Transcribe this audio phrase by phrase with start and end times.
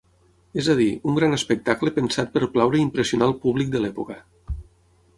[0.61, 4.21] És a dir, un gran espectacle pensat per plaure i impressionar el públic de l'època.